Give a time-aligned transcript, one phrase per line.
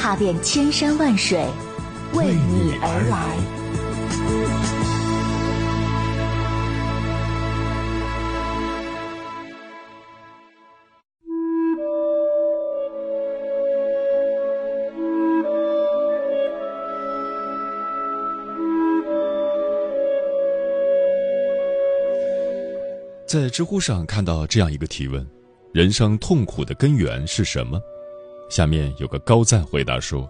[0.00, 1.38] 踏遍千山万水，
[2.14, 3.36] 为你而来。
[23.26, 25.24] 在知乎上看到这样一个提问：
[25.74, 27.78] 人生痛苦的根源是什么？
[28.50, 30.28] 下面有个高赞回答说：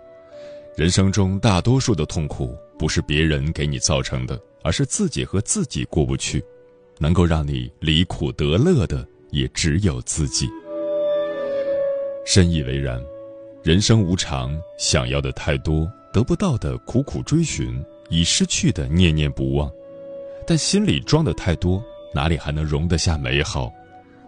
[0.77, 6.45] 人生中大多数的痛苦不是别人给你造成的，而是自己和自己过不去。
[6.99, 10.47] 能够让你离苦得乐的，也只有自己。
[12.27, 13.03] 深以为然。
[13.63, 19.71] 人生无常，想要的太多，得不到的苦苦追寻，已失去的念念不忘，
[20.47, 21.83] 但心里装的太多。
[22.13, 23.73] 哪里还能容得下美好？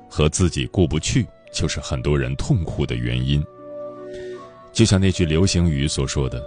[0.09, 3.43] 和自己过不去，就是很多人痛苦的原因。
[4.73, 6.43] 就像那句流行语所说的：“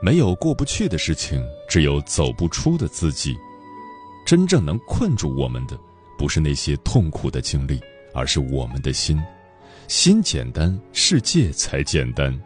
[0.00, 3.36] 没有过不去的事情，只有走不出的自己。”
[4.26, 5.78] 真正能困住我们的，
[6.18, 7.80] 不是那些痛苦的经历，
[8.14, 9.22] 而是我们的心。
[9.88, 12.36] 心简单，世界才简单。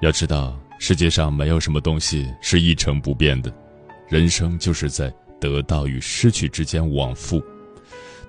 [0.00, 3.52] 要知道，世界上没有什么东西是一成不变的，
[4.08, 5.12] 人生就是在。
[5.40, 7.42] 得到与失去之间往复，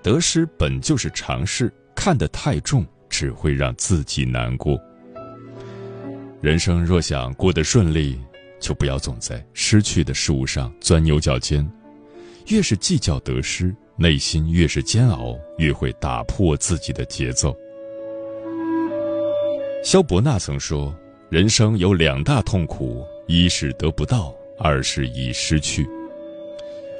[0.03, 4.77] 得失本就是常事，看得太重只会让自己难过。
[6.45, 8.15] 人生若想过得顺利，
[8.59, 11.67] 就不要总在失去的事物上钻牛角尖。
[12.49, 17.57] 越是计较得失，内心越是煎熬，越会打破自己的节奏。
[19.83, 20.95] 萧伯纳曾说
[21.31, 25.83] ：“人生有两大痛苦，一是得不到，二是已失去。”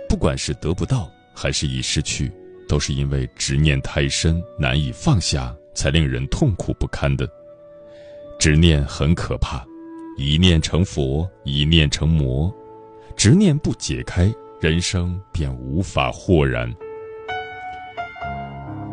[0.09, 2.31] 不管是得不到还是已失去，
[2.67, 7.29] 都是因为执念太深，难以放下，才令人痛苦不堪的。
[8.37, 9.65] 执念很可怕，
[10.17, 12.53] 一念成佛，一念成魔。
[13.15, 16.71] 执念不解开，人生便无法豁然。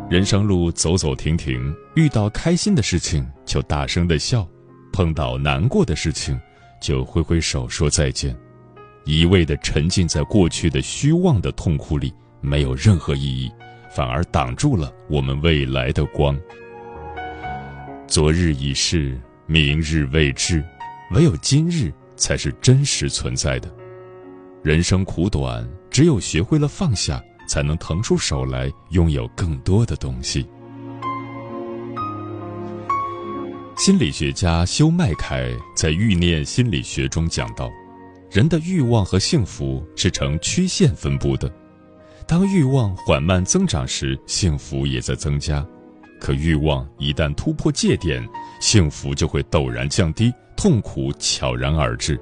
[0.09, 4.47] 人生路走走停停，遇到开心的事情就大声的笑，
[4.91, 6.39] 碰到难过的事情
[6.81, 8.35] 就挥挥手说再见。
[9.05, 13.51] 一味的沉浸在过去的虚妄的痛苦里，没有任何意义，
[13.93, 16.39] 反而挡住了我们未来的光。
[18.07, 20.63] 昨日已逝，明日未至，
[21.11, 23.69] 唯有今日才是真实存在的。
[24.63, 30.47] 人生苦短，只有学会了放下，才能腾出手来拥有更多的东西。
[33.75, 37.69] 心理学家休麦凯在《欲念心理学》中讲到。
[38.31, 41.53] 人的欲望和幸福是呈曲线分布的，
[42.27, 45.63] 当欲望缓慢增长时，幸福也在增加；
[46.23, 48.25] 可欲望一旦突破界点，
[48.61, 52.17] 幸福就会陡然降低，痛苦悄然而至。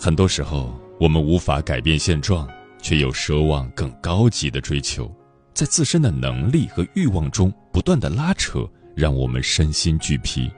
[0.00, 2.48] 很多时候，我们无法改变现状，
[2.80, 5.14] 却又奢望更高级的追求，
[5.52, 10.50] 在自身的能力和欲望中不断的拉扯，让我们身心俱疲。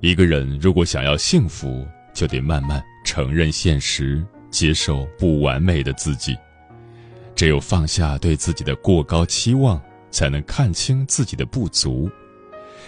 [0.00, 6.34] 一个人如果想要幸福，就得慢慢承认现实，接受不完美的自己。
[7.36, 9.78] 只有放下对自己的过高期望，
[10.10, 12.10] 才能看清自己的不足；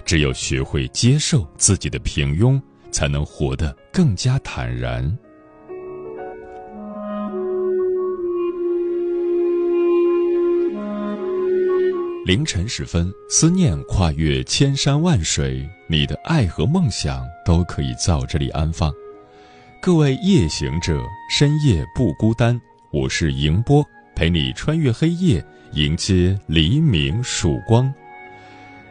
[0.05, 2.61] 只有学会接受自己的平庸，
[2.91, 5.03] 才能活得更加坦然。
[12.25, 18.93] 凌晨时分，思念跨越千山万水，你的爱和梦想都可以在这里安放。
[19.81, 22.59] 各位夜行者，深夜不孤单。
[22.93, 27.93] 我是迎波，陪你穿越黑夜，迎接黎明曙光。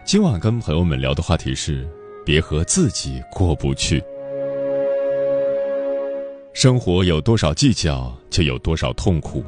[0.03, 1.87] 今晚跟朋友们聊的话题是：
[2.25, 4.03] 别和自己过不去。
[6.53, 9.43] 生活有多少计较，就有多少痛苦。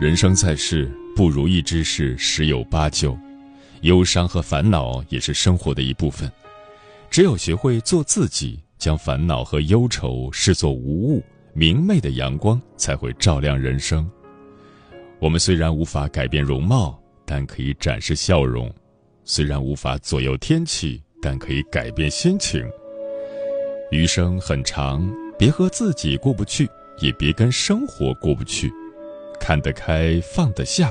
[0.00, 3.16] 人生在世，不如意之事十有八九，
[3.82, 6.30] 忧伤和烦恼也是生活的一部分。
[7.10, 8.58] 只有学会做自己。
[8.82, 11.22] 将烦恼和忧愁视作无物，
[11.52, 14.10] 明媚的阳光才会照亮人生。
[15.22, 18.68] 我们虽然无法改变容貌，但可以展示笑容；
[19.22, 22.60] 虽然无法左右天气，但可以改变心情。
[23.92, 25.08] 余生很长，
[25.38, 28.68] 别和自己过不去，也别跟生活过不去。
[29.38, 30.90] 看得开，放得下，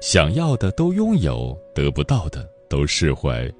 [0.00, 3.50] 想要的都拥有，得不到的都释怀。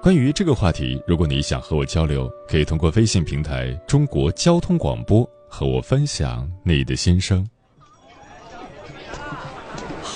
[0.00, 7.44] 关于这个话题，如果你想和我交流，可以通过微信平台“中国交通广播”和我分享你的心声。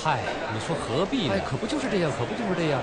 [0.03, 0.19] 嗨，
[0.53, 1.33] 你说何必呢？
[1.33, 2.81] 哎，可不就是这样，可不就是这样。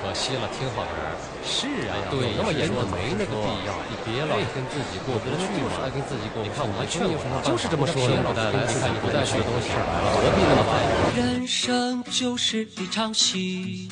[0.00, 0.94] 可惜了，听好人。
[1.42, 3.74] 是啊，对，那么严说没那个必要。
[3.90, 6.40] 你别老跟自己过不去嘛，爱跟自己过。
[6.44, 8.22] 你看我还劝过他，就是这么说的。
[8.22, 10.70] 不带来，你看你不带学东西，何必那么烦？
[11.16, 13.90] 人生就是一场戏，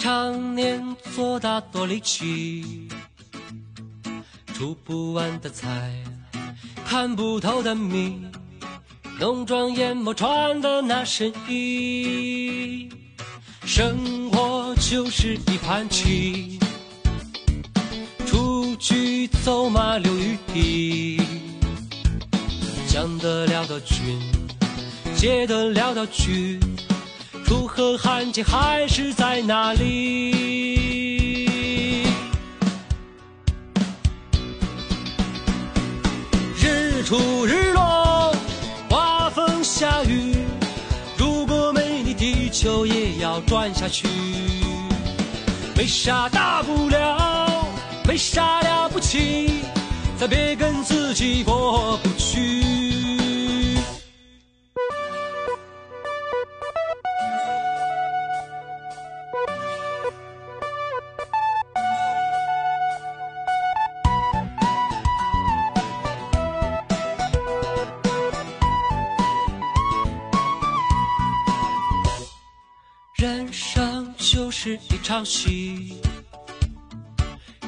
[0.00, 2.88] 常年做大多离奇，
[4.54, 5.92] 出不完的菜，
[6.86, 8.26] 看不透的谜，
[9.22, 12.90] 浓妆艳抹穿的那身衣。
[13.64, 16.58] 生活就是一盘棋，
[18.26, 21.22] 出去走马流雨滴，
[22.88, 24.18] 讲得了的君，
[25.14, 26.58] 结得了的局，
[27.44, 30.32] 楚河汉界还是在哪里？
[36.60, 37.61] 日出日
[43.52, 44.08] 转下去，
[45.76, 47.66] 没啥大不了，
[48.08, 49.60] 没啥了不起，
[50.16, 53.61] 再别跟自己过不去。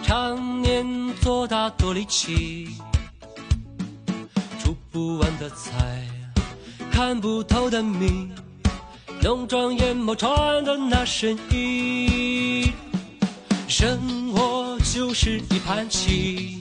[0.03, 2.69] 常年做大多离奇，
[4.62, 6.06] 煮不完的菜，
[6.91, 8.29] 看不透的谜，
[9.23, 12.73] 浓妆艳抹穿的那身衣。
[13.67, 16.61] 生活就是一盘棋，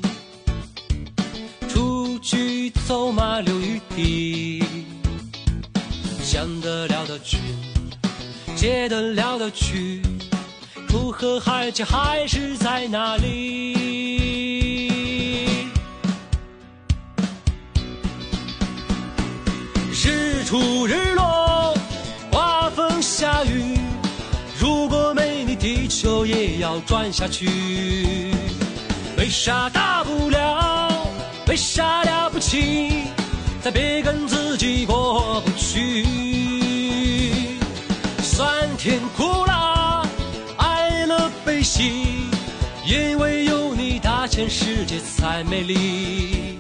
[1.68, 4.63] 出去走马流雨滴，
[6.22, 7.40] 想得了的君，
[8.56, 10.01] 结得了的局。
[10.94, 13.74] 楚河汉界还是在那里？
[19.92, 21.74] 日出日落，
[22.30, 23.75] 刮风下雨，
[24.60, 27.50] 如果没你，地球也要转下去。
[29.18, 31.07] 没啥大不了，
[31.48, 33.06] 没啥了不起，
[33.63, 36.06] 再别跟自己过不去。
[38.22, 39.24] 酸甜苦
[41.81, 46.58] 因为有你，大千世界才美丽。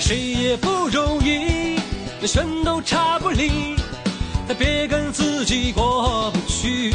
[0.00, 1.78] 谁也不容易，
[2.26, 3.76] 全都差不离，
[4.58, 6.92] 别跟自己过不去。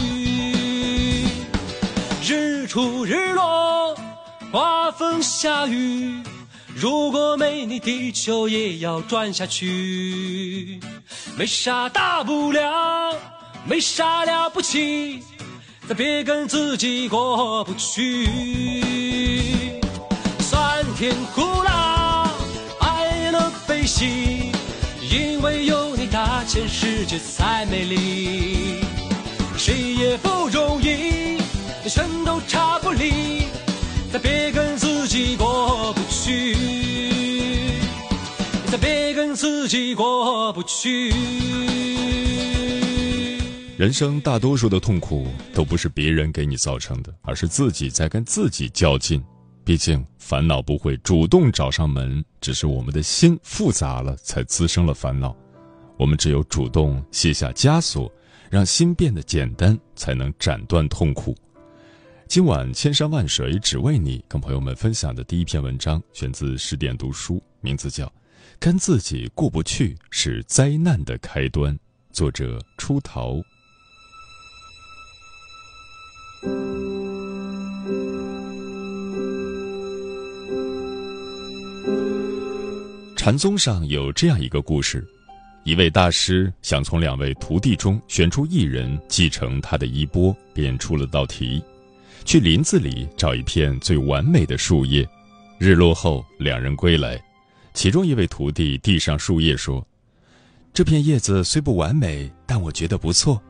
[2.24, 3.96] 日出日落，
[4.52, 6.22] 刮风下雨，
[6.76, 10.80] 如果没你，地球也要转下去。
[11.38, 13.16] 没啥大不了，
[13.66, 15.24] 没啥了不起。
[15.88, 18.28] 再别跟自己过不去，
[20.38, 22.30] 酸甜苦辣，
[22.82, 24.52] 爱乐悲喜，
[25.10, 28.82] 因为有你，大千世界才美丽。
[29.58, 31.38] 谁也不容易，
[31.88, 33.48] 全都差不离，
[34.12, 36.54] 再别跟自己过不去，
[38.70, 41.14] 再别跟自己过不去。
[43.78, 49.24] 人生大多数的痛苦都不是别人给你造成的，而是自己在跟自己较劲。
[49.64, 55.38] 毕竟烦恼不会主动找上门，只是我们的心复杂了，才滋生了烦恼。
[55.96, 58.12] 我们只有主动卸下枷锁，
[58.50, 61.38] 让心变得简单，才能斩断痛苦。
[62.28, 68.06] 今晚千山万水只为你，跟朋友们分享的第一篇文章，选自十点读书，名字叫
[68.58, 71.76] 《跟自己过不去是灾难的开端》，
[72.12, 73.40] 作者出逃。
[83.16, 85.06] 禅宗上有这样一个故事：
[85.66, 91.62] 一位大师想从两位徒弟中选出一人继承他的衣钵，便出了道题，
[92.24, 95.06] 去林子里找一片最完美的树叶。
[95.60, 97.22] 日落后，两人归来，
[97.74, 99.86] 其中一位徒弟递上树叶说
[100.74, 103.42] ：“这片叶子虽不完美，但我觉得不错。”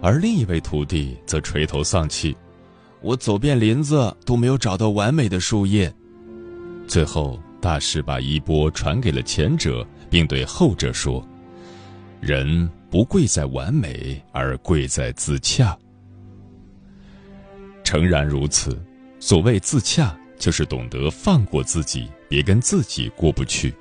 [0.00, 2.36] 而另一位徒弟则垂头丧气
[3.02, 5.92] ：“我走遍林子都没有找到完美的树叶。
[6.86, 11.26] 最后，大师把衣钵传给了前者，并对后者说
[12.20, 15.76] ：“人不贵在完美，而贵在自洽。”
[17.82, 18.80] 诚然如此，
[19.18, 23.74] 所谓自洽，就是懂得放过自己，别跟自己过不去。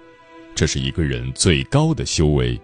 [0.55, 2.59] 这是一个人最高的修为。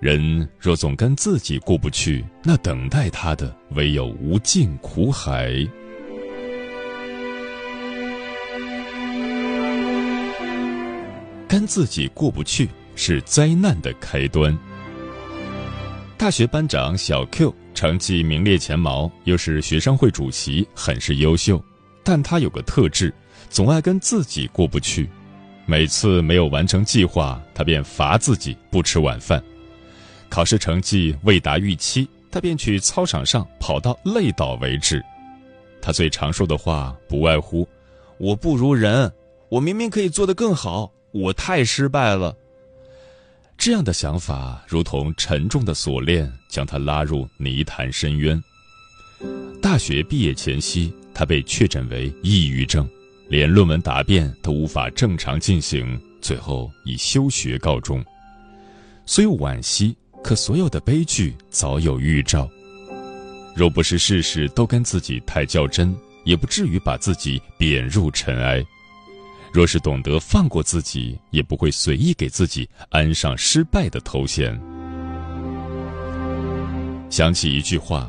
[0.00, 5.54] 人若总跟自己过不去，那等待他的唯有无尽苦海。
[11.46, 14.56] 跟自己过不去是灾难的开端。
[16.16, 17.54] 大学班长小 Q。
[17.72, 21.62] 成绩名列前茅，又是学生会主席，很是优秀。
[22.02, 23.14] 但他有个特质，
[23.48, 25.08] 总爱跟自己过不去。
[25.64, 29.40] 每次没有完成计划，他便罚自己不吃晚饭；
[30.30, 35.04] 考试成绩未达预期，他便去操场上跑到累倒为止。
[35.82, 37.68] 他最常说的话不外乎
[38.16, 39.12] ：“我不如人，
[39.48, 42.34] 我明明可以做得更好，我太失败了。”
[43.58, 48.42] 这样的想法如同沉重的锁链，将他拉入泥潭深渊。
[49.60, 52.88] 大学毕业前夕，他被确诊为抑郁症，
[53.28, 58.02] 连论文答辩都无法正常进行，最后以休学告终。
[59.04, 62.48] 虽惋惜，可所有的悲剧早有预兆。
[63.56, 68.64] 若不是事事都跟自己太较真，也不至于把自己贬入尘埃。
[69.52, 74.58] 若是懂得放过自己，也不会随意给自己安上失败的头衔。
[77.10, 78.08] 想起一句话：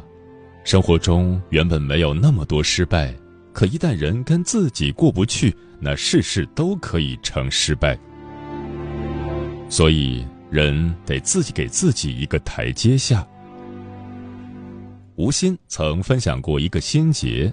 [0.63, 3.11] 生活中原本没有那么多失败，
[3.51, 7.97] 可一旦人跟自己过不去，那事事都可以成失败。
[9.67, 13.25] 所以，人得自己给自己一个台阶下。
[15.15, 17.51] 吴昕曾分享过一个心结：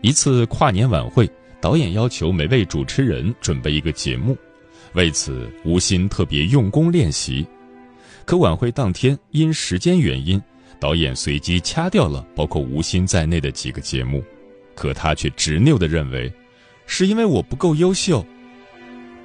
[0.00, 1.30] 一次跨年晚会。
[1.60, 4.38] 导演要求每位主持人准备一个节目，
[4.92, 7.44] 为此吴昕特别用功练习。
[8.24, 10.40] 可晚会当天因时间原因，
[10.78, 14.22] 导演随机掐掉了包括吴昕在内的几个节目。
[14.76, 16.32] 可他却执拗地认为，
[16.86, 18.24] 是因为我不够优秀。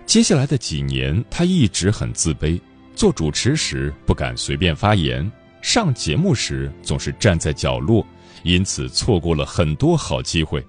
[0.08, 2.60] 接下来的几年，他一直很自卑，
[2.96, 5.30] 做主持时不敢随便发言，
[5.62, 8.06] 上节目时总是站在角落，
[8.44, 10.64] 因此错过了很多好机会。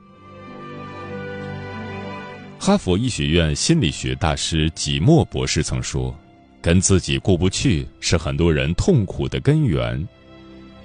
[2.59, 6.17] 哈佛医学院心理学大师吉莫博士曾说
[6.63, 10.09] ：“跟自己过不去是很多人痛苦的根源，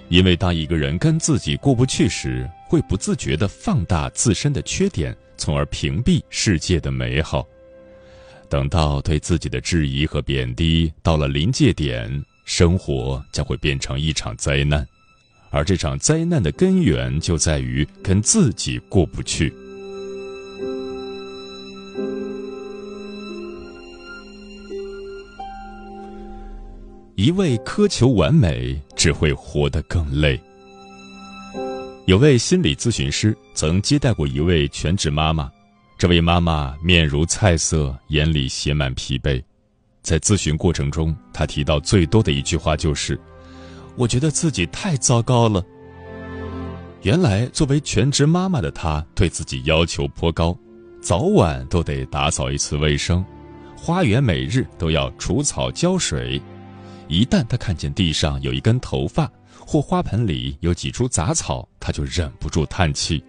[0.09, 7.47] 因为当一个人跟自己过不去时，会不自觉地放大自身的缺点，从而屏蔽世界的美好。
[8.49, 12.09] 等到对自己的质疑和贬低到了临界点，
[12.45, 14.85] 生活将会变成一场灾难，
[15.51, 19.53] 而这场灾难的根源就在于跟自己过不去。”
[27.15, 30.39] 一味苛求完美，只会活得更累。
[32.05, 35.51] 有位心理咨询师曾接待过一位全职妈妈，
[35.99, 39.43] 这位妈妈面如菜色，眼里写满疲惫。
[40.01, 43.19] 在咨询过程中，她提到最多的一句话就是
[43.97, 45.61] ：“我觉得自己太糟糕了。”
[47.03, 50.57] 原来，作为全职妈妈的她，对自己要求颇高，
[51.01, 53.23] 早晚都得打扫一次卫生，
[53.75, 56.41] 花园每日都要除草浇水。
[57.09, 59.29] 一旦她看见地上有一根头发，
[59.67, 63.21] 或花盆里有几株杂草，她就忍不住叹气。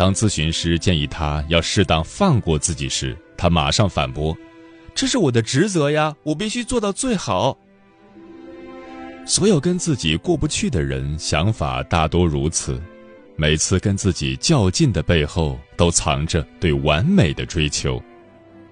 [0.00, 4.34] 当咨询师建议他要适当放过自己时，他马上反驳
[4.96, 7.58] ：“这是我的职责呀，我必须做到最好。”
[9.28, 12.80] 所有跟自己过不去的人，想法大多如此。
[13.36, 18.02] 每次跟自己较劲的背后，都藏着对完美的追求，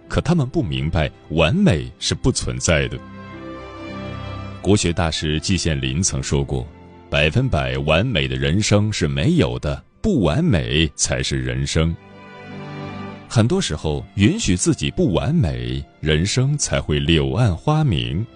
[0.08, 2.98] 可他们不明白，完美是不存在的。
[4.62, 6.66] 国学大师季羡林曾说过
[7.10, 11.94] ：“百分百完美的人生是没有的，不完美才是人生。”
[13.28, 18.26] 很多时候，允许自己不完美，人生才会柳暗花明。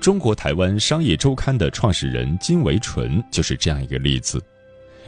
[0.00, 4.42] 中国台湾商业周刊的创始人金维纯就是这样一个例子。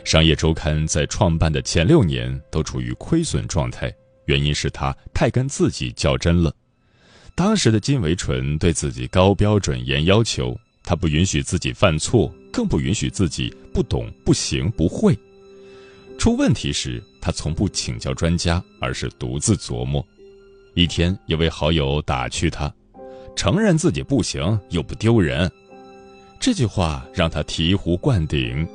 [0.04, 3.92] 商业周刊在创办的前六年都处于亏损状态，
[4.26, 6.54] 原因是他太跟自己较真了。
[7.34, 15.14] 当时的金维纯对自己高标准、严要求，他不允许自己犯错，更不允许自己不懂、不行、不会。
[16.16, 20.02] 出问题时，他从不请教专家，而是独自琢磨。
[20.74, 22.72] 一天，有位好友打趣他
[23.36, 25.52] ：“承认自己不行又不丢人。”
[26.40, 28.66] 这句话让他醍醐灌顶。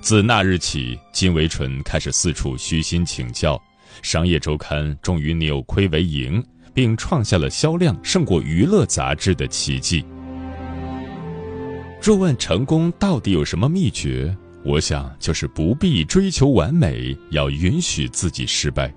[0.00, 3.62] 自那日起，金维纯开始四处虚心请教，
[4.02, 10.04] 商业周刊终于扭亏为盈，并创下了销量胜过娱乐杂志的奇迹。
[12.00, 18.92] 若问成功到底有什么秘诀，我想就是不必追求完美，要允许自己失败。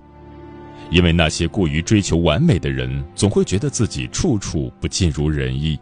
[0.90, 5.78] 因为那些过于追求完美的人，总会觉得自己处处不尽如人意，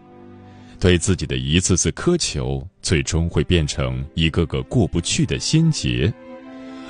[0.79, 6.12] 对自己的一次次苛求，最终会变成一个个过不去的心结，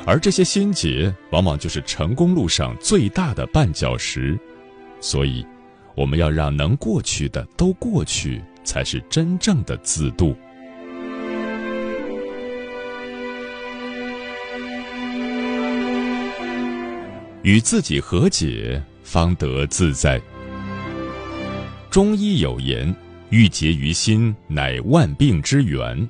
[0.05, 4.39] 而这些心结，往往就是成功路上最大的绊脚石。
[5.01, 5.45] 所以，
[5.97, 10.37] 我们要让能过去的都过去，才是真正的自渡。
[17.43, 20.21] 与自己和解，方得自在。
[21.91, 22.95] 中医有言
[23.31, 26.09] ：“郁结于心，乃万病之源。”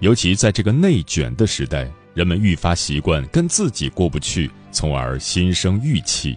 [0.00, 6.36] 尤其在这个内卷的时代，人们愈发习惯跟自己过不去，从而心生郁气。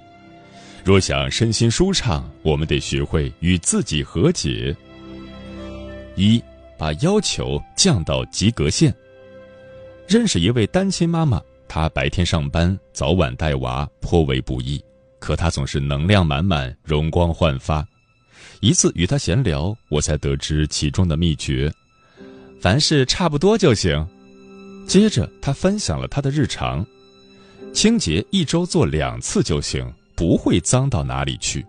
[0.85, 4.73] 若想身心舒畅，我们得学会与自己和解。
[6.17, 6.43] 一，
[6.77, 8.93] 把要求降到及格线。
[10.07, 11.41] 认识一位单亲妈妈。
[11.69, 14.83] 她白天上班，早晚带娃，颇为不易。
[15.19, 17.86] 可她总是能量满满，容光焕发。
[18.62, 21.71] 一次与他闲聊，我才得知其中的秘诀：
[22.59, 24.07] 凡事差不多就行。
[24.88, 26.83] 接着，他分享了他的日常：
[27.74, 31.63] 清洁一周做两次就行，不会脏到哪里去。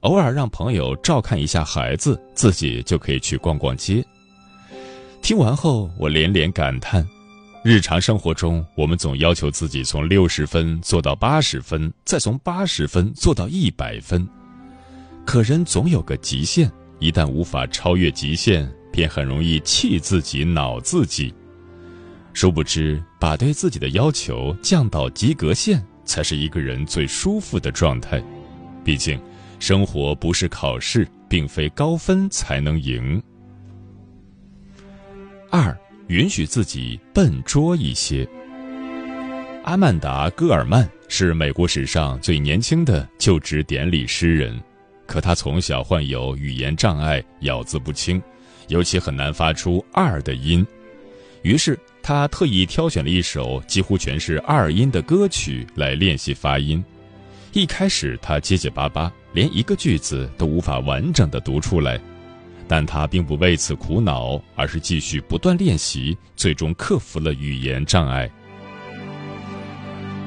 [0.00, 4.02] 偶尔让朋友照看一下孩子，自己就可以去逛逛街。
[5.20, 7.06] 听完后，我连连感叹。
[7.62, 14.26] 日常生活中，我们总要求自己从六十分做到八十分，再从八十分做到一百分。
[15.26, 21.34] 可人总有个极限，一旦无法超越极限，便很容易气自己、恼自己。
[22.32, 28.22] 殊不知，把对自己的要求降到及格线，才是一个人最舒服的状态。
[28.82, 29.20] 毕竟，
[29.60, 33.22] 生活不是考试，并非高分才能赢。
[35.48, 35.78] 二。
[36.08, 38.28] 允许自己笨拙一些。
[39.62, 44.60] 阿曼达·戈尔曼是美国史上最年轻的就职典礼诗人，
[45.06, 48.20] 可他从小患有语言障碍，咬字不清，
[48.66, 50.66] 尤其很难发出“二”的音。
[51.42, 56.84] 于是他特意挑选了一首几乎全是二音的歌曲来练习发音。
[57.52, 62.00] 一开始他结结巴巴，连一个句子都无法完整的读出来。
[62.68, 68.30] 但他并不为此苦恼，而是继续不断练习，最终克服了语言障碍。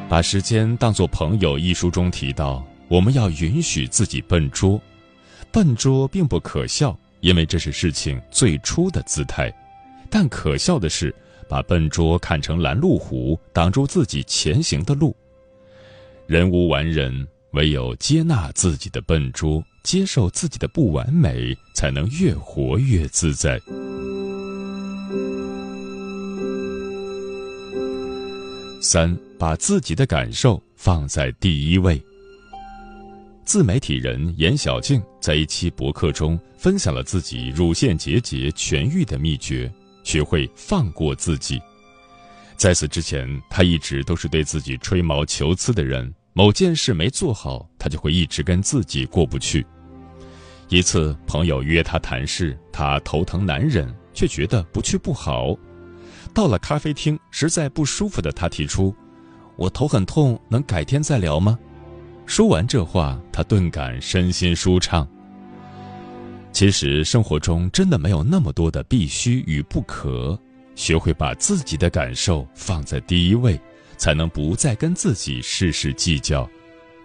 [0.09, 4.79] 把时间当作朋友一书中提到，我们要允许自己笨拙，
[5.53, 9.49] 笨拙并不可笑，因为这是事情最初的姿态。
[10.09, 11.15] 但可笑的是，
[11.47, 15.15] 把笨拙看成拦路虎，挡住自己前行的路。
[16.27, 19.63] 人无完人，唯有接纳自己的笨拙。
[19.83, 23.59] 接受自己的不完美，才能越活越自在。
[28.81, 32.01] 三，把自己的感受放在第一位。
[33.43, 39.69] 自媒体人严小静在一期博客中分享了自己乳腺结节痊愈的秘诀：
[40.05, 41.61] 学会放过自己。
[42.55, 46.09] 在此之前，他一直都是对自己吹毛求疵的人。
[46.33, 49.65] 某件事没做好，他就会一直跟自己过不去。
[50.67, 55.55] 一次，朋友约他谈事，他头疼难忍，却觉得不去不好。
[56.33, 58.95] 到了咖啡厅，实在不舒服的他提出
[59.55, 61.59] ：“我头很痛，能改天再聊吗？”
[62.25, 65.07] 说完这话，他顿感身心舒畅。
[66.51, 70.39] 其实生活中真的没有那么多的必须与不可，
[70.73, 73.59] 学会把自己的感受放在第一位。
[74.03, 76.45] 才能不再跟自己事事计较。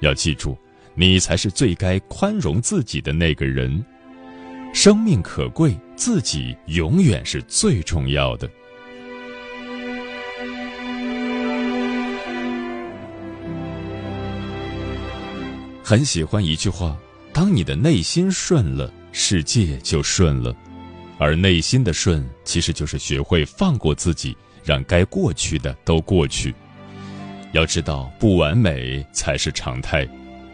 [0.01, 0.59] 要记住，
[0.97, 3.85] 你才是最该宽容自己的那个人。
[4.75, 8.51] 生命可贵，自己永远是最重要的。
[15.85, 16.99] 很喜欢一句话：
[17.33, 20.53] 当你的内心顺了，世界就顺了。
[21.17, 26.53] 而内心的顺，其实就是学会放过自己，让该过去的都过去。
[27.53, 30.07] 要知道，不完美才是常态，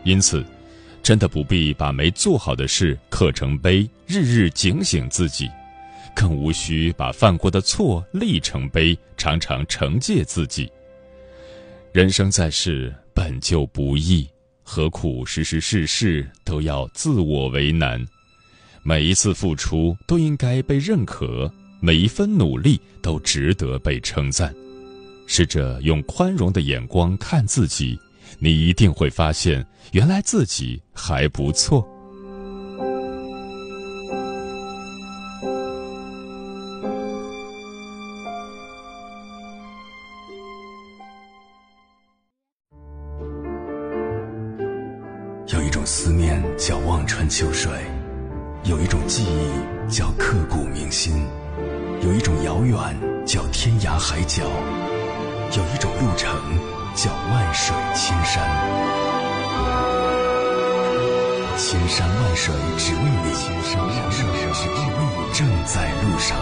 [0.05, 0.45] 因此，
[1.03, 5.49] 真的不必把没做好的事刻成碑，日日警醒自己；
[6.15, 10.71] 更无需把犯过的错立成碑，常常惩戒自己。
[11.93, 14.29] 人生在世本就不易，
[14.63, 18.05] 何苦时时事事都要自我为难？
[18.83, 24.55] 每一次付出都应该被认可，每一分努力都值得被称赞。
[25.27, 27.99] 试着用宽容的眼光看自己，
[28.39, 31.89] 你一定会发现，原来自己还不错。
[45.49, 47.71] 有一种思念叫望穿秋水，
[48.65, 51.27] 有一种记忆叫刻骨铭心，
[52.03, 52.77] 有一种遥远
[53.27, 54.43] 叫天涯海角，
[55.53, 56.31] 有一种路程
[56.95, 58.43] 叫万水千山。
[61.57, 66.37] 千山万水只为你，千山万水只为你，正在路上。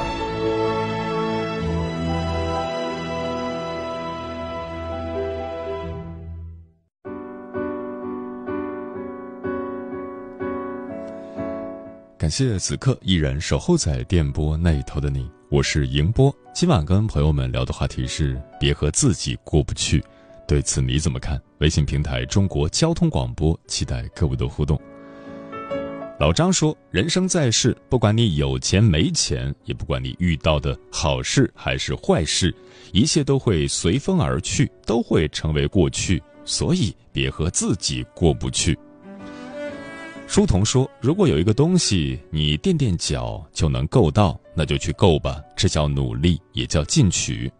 [12.19, 16.35] 感谢此刻依然守候在电波那一头的你，我是迎波。
[16.55, 20.05] 今晚跟朋友们聊的话题是别和自己过不去，
[20.47, 21.41] 对此你怎么看？
[21.59, 24.79] 微信平台中国交通广播，期待各位的互动。
[26.21, 32.55] 老张说，人生在世，不管你有钱没钱，也不管你遇到的好事还是坏事，
[32.93, 38.79] 一切都会随风而去，都会成为过去，所以别和自己过不去。
[40.29, 47.51] 书童说：“如果有一个东西你垫垫脚就能够到，那就去够吧，这叫努力，也叫进取。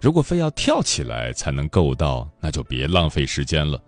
[0.00, 3.80] 如果非要跳起来才能够到，那就别浪费时间了，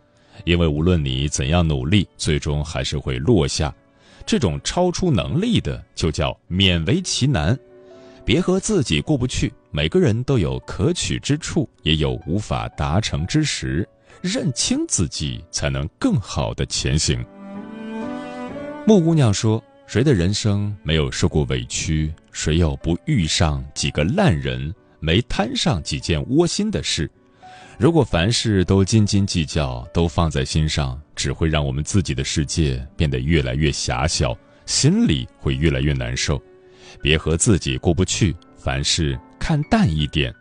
[0.45, 3.75] 因为无论你怎样努力，最终还是会落下。
[4.25, 7.59] 这种超出能力的，就叫勉为其难。
[8.25, 9.53] 别和自己过不去。
[9.75, 13.89] 每个人都有可取之处，也有无法达成之时。
[14.21, 17.25] 认清自己，才能更好的前行。”
[18.87, 22.13] 木姑娘说：“谁的人生没有受过委屈？
[22.33, 27.09] 谁又不遇上几个烂人，没摊上几件窝心的事？
[27.79, 36.41] 如果凡事都斤斤计较，都放在心上，只会让我们自己的世界变得越来越狭小，心里会越来越难受。
[37.01, 40.33] 别和自己过不去，凡事看淡一点。”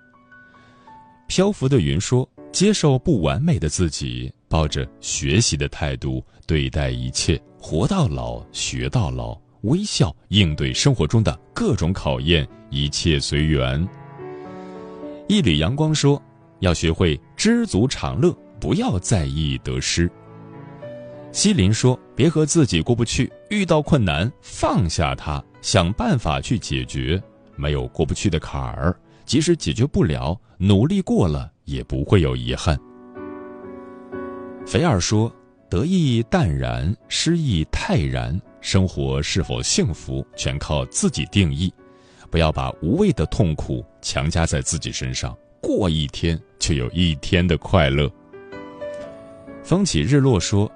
[1.27, 13.87] 漂浮的云说：“接受不完美的自己，抱着学习的态度对待一切。”活到老，学到老，微笑应对生活中的各种考验，一切随缘。
[15.27, 16.21] 一缕阳光说
[16.59, 20.09] ：“要学会知足常乐，不要在意得失。”
[21.31, 27.21] 西林说：“别和自己过不去，遇到困难放下它，想办法去解决。
[27.55, 28.95] 没有过不去的坎儿，
[29.25, 32.79] 即使解决不了，努力过了也不会有遗憾。”
[34.65, 35.31] 菲尔说。
[35.69, 38.37] 得意淡然，失意泰然。
[38.61, 41.73] 生活是否幸福，全靠自己定义。
[42.29, 48.09] 不要把无谓的痛苦强加在自己身上，过一天就有一天的快乐。
[49.63, 50.71] 风起日落说：“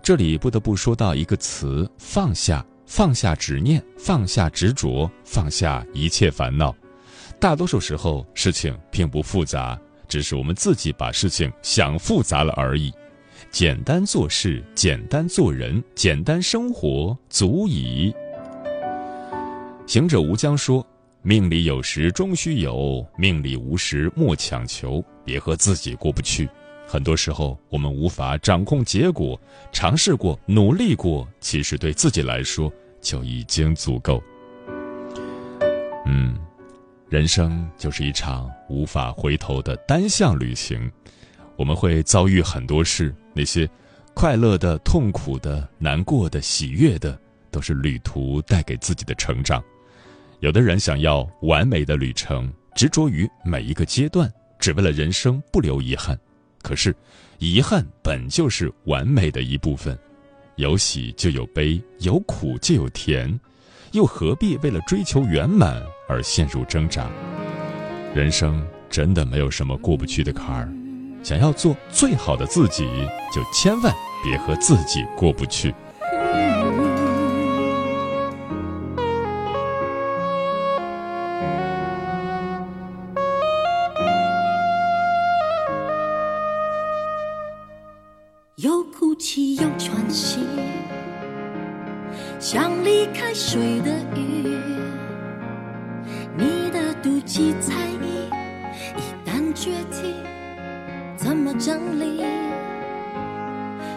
[0.00, 6.74] 这里不得不说到一个词，放下，放下执念，放下执着，放下一切烦恼。
[7.40, 12.92] 大多数时候，事情并不复杂，只是我们自己把事情想复杂了而已。”
[13.52, 18.10] 简单做事，简单做人，简单生活足矣。
[19.86, 20.84] 行者无疆说
[21.20, 25.04] ：“命里有时终须有，命里无时莫强求。
[25.22, 26.48] 别和自己过不去。
[26.86, 29.38] 很多时候，我们无法掌控结果，
[29.70, 34.22] 尝试过，努力过，其实对自己来说就已经足够。
[36.06, 36.38] 嗯，
[37.10, 40.90] 人生就是一场无法回头的单向旅行。”
[41.54, 43.68] 我们会遭遇很多事，那些
[44.14, 47.18] 快乐的、痛苦的、难过的、喜悦的，
[47.50, 49.62] 都是旅途带给自己的成长。
[50.40, 56.18] 有的人想要完美的旅程，执着于每一个阶段，只为了人生不留遗憾。
[56.62, 56.94] 可是，
[57.38, 59.98] 遗憾本就是完美的一部分，
[60.56, 63.40] 有喜就有悲，有苦就有甜，
[63.92, 67.10] 又何必为了追求圆满而陷入挣扎？
[68.14, 70.72] 人生真的没有什么过不去的坎儿。
[71.22, 72.84] 想要做最好的自己，
[73.32, 75.72] 就千万别和自己过不去。
[88.56, 90.40] 有哭泣，有喘息，
[92.38, 94.58] 像离开水的鱼。
[96.36, 98.28] 你的妒忌猜疑，
[98.96, 100.14] 一旦决堤。
[101.22, 102.24] 怎么整理？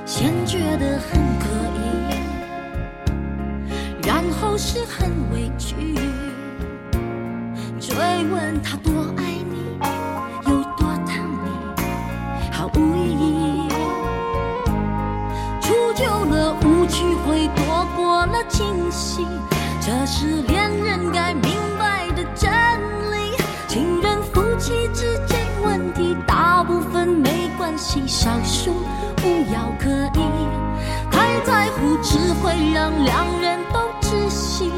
[0.05, 1.81] 先觉得很可疑，
[4.07, 5.75] 然后是很委屈。
[7.79, 7.97] 追
[8.31, 9.79] 问他多爱你，
[10.47, 11.49] 有多疼你，
[12.51, 13.69] 毫无意义。
[15.59, 19.25] 出久了，无趣会躲过了惊喜。
[19.81, 21.64] 这是恋人该明。
[27.77, 28.73] 细少数
[29.17, 30.65] 不要刻意。
[31.11, 34.71] 太在乎只会让两人都窒息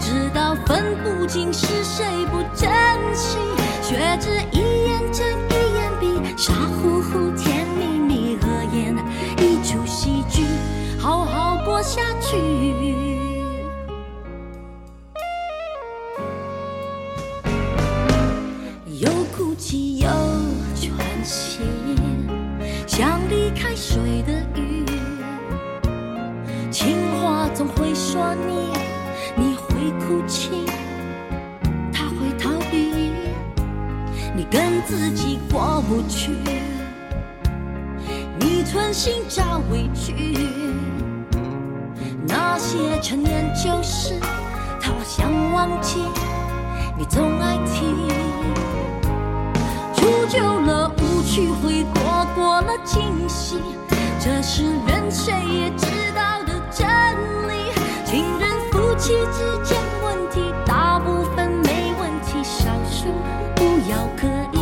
[0.00, 2.68] 直到分不清是谁不珍
[3.14, 3.38] 惜
[3.82, 5.55] 却只一眼见
[59.32, 63.06] 之间问题大部分没问题，少数
[63.54, 64.58] 不要刻意，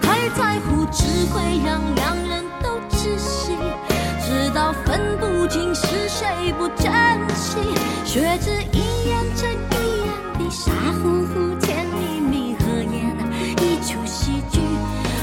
[0.00, 3.56] 太在乎只会让两人都窒息，
[4.20, 6.92] 直到分不清是谁不珍
[7.34, 7.58] 惜，
[8.04, 10.70] 学着一眼睁一眼的傻
[11.02, 13.16] 乎乎，甜蜜蜜合眼，
[13.62, 14.60] 一出喜剧，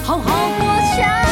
[0.04, 1.25] 好好过下。